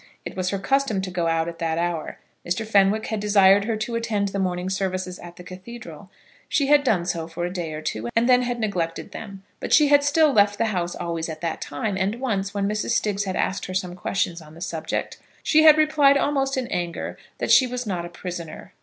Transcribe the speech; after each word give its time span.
It 0.25 0.35
was 0.35 0.49
her 0.49 0.57
custom 0.57 0.99
to 1.03 1.11
go 1.11 1.27
out 1.27 1.47
at 1.47 1.59
that 1.59 1.77
hour. 1.77 2.17
Mr. 2.43 2.65
Fenwick 2.65 3.05
had 3.05 3.19
desired 3.19 3.65
her 3.65 3.77
to 3.77 3.93
attend 3.93 4.29
the 4.29 4.39
morning 4.39 4.67
services 4.67 5.19
at 5.19 5.35
the 5.35 5.43
Cathedral. 5.43 6.09
She 6.49 6.65
had 6.65 6.83
done 6.83 7.05
so 7.05 7.27
for 7.27 7.45
a 7.45 7.53
day 7.53 7.71
or 7.73 7.83
two, 7.83 8.09
and 8.15 8.27
had 8.27 8.41
then 8.41 8.59
neglected 8.59 9.11
them. 9.11 9.43
But 9.59 9.73
she 9.73 9.89
had 9.89 10.03
still 10.03 10.33
left 10.33 10.57
the 10.57 10.65
house 10.73 10.95
always 10.95 11.29
at 11.29 11.41
that 11.41 11.61
time; 11.61 11.97
and 11.97 12.15
once, 12.15 12.51
when 12.51 12.67
Mrs. 12.67 12.89
Stiggs 12.95 13.25
had 13.25 13.35
asked 13.35 13.75
some 13.75 13.95
question 13.95 14.35
on 14.43 14.55
the 14.55 14.61
subject, 14.61 15.19
she 15.43 15.61
had 15.61 15.77
replied 15.77 16.17
almost 16.17 16.57
in 16.57 16.65
anger 16.69 17.15
that 17.37 17.51
she 17.51 17.67
was 17.67 17.85
not 17.85 18.03
a 18.03 18.09
prisoner. 18.09 18.73